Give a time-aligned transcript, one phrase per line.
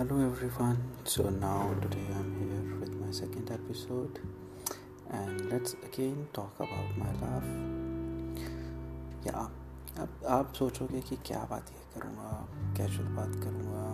[0.00, 0.78] everyone.
[1.02, 4.20] So now today I'm here with my second episode,
[5.10, 7.48] and let's again talk about my love.
[9.26, 9.50] या
[9.98, 12.30] अब आप सोचोगे कि क्या बात ये करूँगा
[12.76, 13.86] कैजुअल बात करूँगा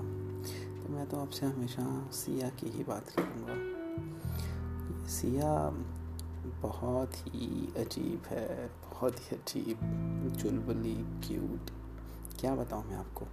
[0.82, 3.54] तो मैं तो आपसे हमेशा सिया की ही बात करूँगा
[5.08, 5.52] सिया
[6.62, 10.94] बहुत ही अजीब है, बहुत ही अजीब, चुलबुली
[11.28, 11.70] क्यूट
[12.40, 13.24] क्या बताऊँ मैं आपको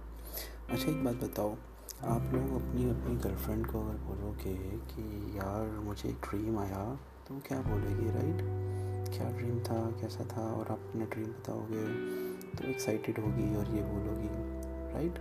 [0.70, 1.54] अच्छा एक बात बताओ
[2.02, 4.54] आप लोग अपनी अपनी गर्लफ्रेंड को अगर बोलोगे
[4.90, 5.02] कि
[5.36, 6.80] यार मुझे एक ड्रीम आया
[7.28, 8.40] तो क्या बोलेगी राइट
[9.14, 10.46] क्या ड्रीम था, कैसा था?
[10.52, 11.84] और आप अपना ड्रीम बताओगे
[12.56, 14.28] तो एक्साइटेड होगी और ये बोलोगी
[14.94, 15.18] राइट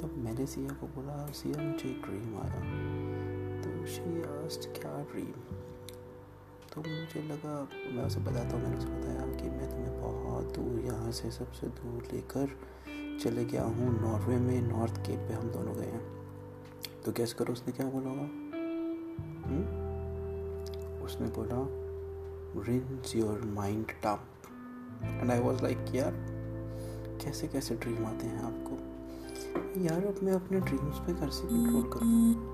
[0.00, 2.60] तो मैंने सिया को बोला, सिया, मुझे एक ड्रीम आया।
[3.62, 5.32] तो शी आस्ट क्या ड्रीम
[6.72, 10.80] तो मुझे लगा, मैं उसे बताता हूँ, मैंने उसे बताया कि मैं तुम्हें बहुत दूर,
[10.86, 12.58] यहाँ से सबसे दूर लेकर
[13.20, 16.20] चले गया हूँ, नॉर्वे में, नॉर्थ केप पे हम दोनों गए हैं।
[17.04, 18.22] तो गैस करो उसने क्या बोला होगा?
[19.48, 19.80] हम्म?
[21.04, 21.66] उसने बोला
[22.62, 24.24] rinse your mind dump
[25.02, 26.12] and I was like यार,
[27.24, 28.76] कैसे कैसे ड्रीम आते हैं आपको?
[29.80, 32.50] यार, अब मैं अपने ड्रीम्स पे कैसे कंट्रोल करूँ। हम्म?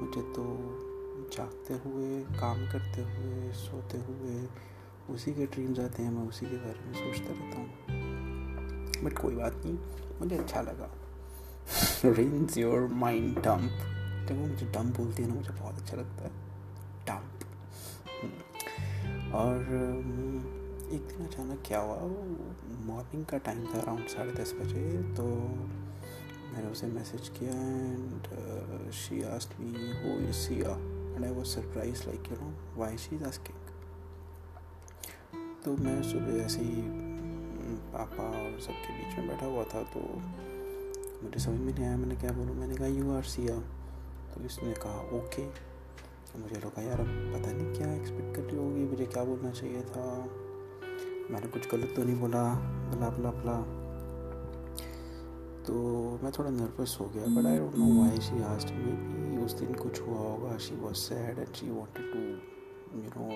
[0.00, 0.44] मुझे तो
[1.36, 4.48] जागते हुए, काम करते हुए, सोते हुए,
[5.14, 7.89] उसी के ड्रीम्स आते हैं, मैं उसी के बारे में सोचता रहता हूँ।
[9.04, 9.78] बट कोई बात नहीं
[10.20, 10.90] मुझे अच्छा लगा।
[12.04, 13.70] रेंस योर माइंड डंप
[14.28, 16.30] जब वो मुझे डंप बोलती है ना मुझे बहुत अच्छा लगता है।
[17.08, 17.44] Dump
[18.22, 20.38] hmm. और हम्म,
[20.94, 21.96] एक दिन अचानक क्या हुआ
[22.86, 25.24] मॉर्निंग का टाइम था अराउंड साढ़े दस बजे तो
[26.52, 32.06] मैंने उसे मैसेज किया and she asked me who is Siya and I was surprised
[32.06, 33.58] like you know why she is asking
[35.64, 36.82] तो मैं सुबह ऐसे ही
[37.92, 40.00] पापा और सबके बीच में बैठा हुआ था तो
[41.22, 42.54] मुझे समझ में नहीं आया, मैंने क्या बोलूँ?
[42.56, 43.56] मैंने कहा यू आर सिया
[44.34, 45.44] तो इसने कहा ओके
[46.32, 49.50] तो मुझे लगा, यार, अब पता नहीं क्या एक्सपेक्ट कर रही होगी, मुझे क्या बोलना
[49.50, 50.06] चाहिए था?
[51.30, 52.42] मैंने कुछ गलत तो नहीं बोला
[52.92, 53.56] बला बला बला
[55.66, 55.74] तो
[56.22, 59.74] मैं थोड़ा नर्वस हो गया but I don't know why she asked maybe उस दिन
[59.74, 60.56] कुछ हुआ होगा.
[60.58, 62.59] She was sad and she wanted to
[62.94, 63.30] you know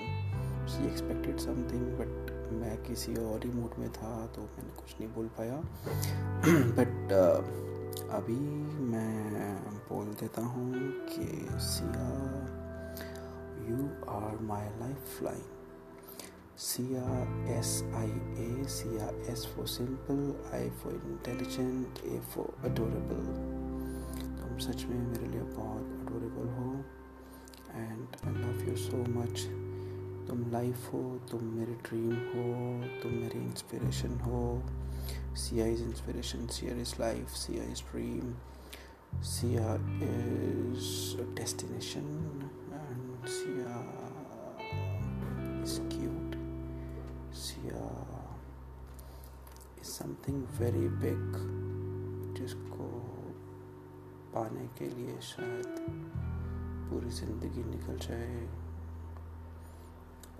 [0.69, 5.11] she expected something but मैं किसी और ही मूड में था तो मैंने कुछ नहीं
[5.15, 5.57] बोल पाया।
[6.79, 7.65] बट uh,
[8.11, 8.39] अभी
[8.85, 9.55] मैं
[9.89, 10.73] बोल देता हूँ
[11.09, 12.09] कि Siya
[13.69, 13.77] you
[14.13, 14.69] are my
[15.23, 15.43] lifeline
[16.59, 17.05] Siya
[17.59, 18.11] S I
[18.45, 23.25] A Siya S for simple I for intelligent A for adorable
[24.41, 26.44] तुम सच में मेरे लिए बहुत अडोरेबल
[28.95, 29.41] सो मच
[30.27, 30.99] तुम लाइफ हो,
[31.31, 32.43] तुम मेरी ड्रीम हो,
[33.03, 34.43] तुम मेरी इंस्पिरेशन हो.
[35.37, 38.35] Siya is inspiration Siya is life Siya is dream
[39.31, 39.75] Siya
[40.11, 42.07] is destination
[42.75, 43.77] and Siya
[45.63, 46.37] is cute
[47.45, 47.85] Siya
[49.81, 51.31] is something very big
[52.39, 52.91] जिसको
[54.35, 55.87] पाने के लिए शायद
[56.91, 58.47] पूरी ज़िंदगी निकल जाए।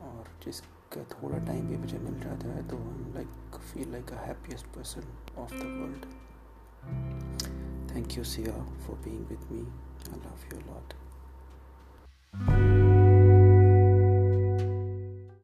[0.05, 4.27] और जिसका थोड़ा टाइम भी मुझे मिल जाता है तो I like feel like a
[4.27, 6.05] happiest person of the world
[7.95, 9.65] thank you Siya for being with me
[10.13, 10.89] I love you lot